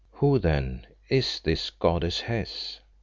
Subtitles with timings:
[0.13, 2.79] Who, then, is this goddess Hes?"